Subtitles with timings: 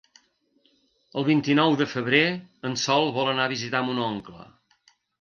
[1.21, 2.23] El vint-i-nou de febrer
[2.71, 4.53] en Sol vol anar a visitar mon oncle.